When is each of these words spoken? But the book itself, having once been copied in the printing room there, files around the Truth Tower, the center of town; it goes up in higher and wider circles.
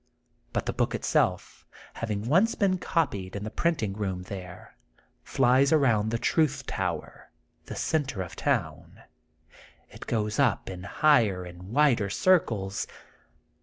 But 0.51 0.65
the 0.65 0.73
book 0.73 0.95
itself, 0.95 1.67
having 1.93 2.23
once 2.27 2.55
been 2.55 2.79
copied 2.79 3.35
in 3.35 3.43
the 3.43 3.51
printing 3.51 3.93
room 3.93 4.23
there, 4.23 4.75
files 5.23 5.71
around 5.71 6.09
the 6.09 6.17
Truth 6.17 6.65
Tower, 6.65 7.29
the 7.67 7.75
center 7.75 8.23
of 8.23 8.35
town; 8.35 9.03
it 9.91 10.07
goes 10.07 10.39
up 10.39 10.71
in 10.71 10.81
higher 10.85 11.43
and 11.45 11.69
wider 11.71 12.09
circles. 12.09 12.87